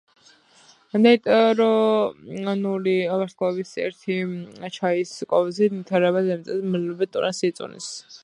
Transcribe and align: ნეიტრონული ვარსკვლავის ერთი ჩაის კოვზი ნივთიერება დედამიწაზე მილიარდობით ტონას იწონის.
ნეიტრონული 1.01 2.95
ვარსკვლავის 3.11 3.73
ერთი 3.87 4.17
ჩაის 4.77 5.11
კოვზი 5.35 5.69
ნივთიერება 5.77 6.25
დედამიწაზე 6.29 6.67
მილიარდობით 6.73 7.13
ტონას 7.19 7.43
იწონის. 7.53 7.91